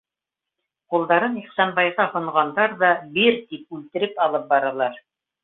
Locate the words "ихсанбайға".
1.41-2.07